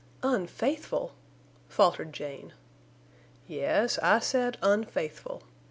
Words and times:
"Un 0.23 0.47
faithful!" 0.47 1.13
faltered 1.69 2.11
Jane. 2.11 2.53
"Yes, 3.45 3.99
I 3.99 4.17
said 4.17 4.57
unfaithful. 4.63 5.43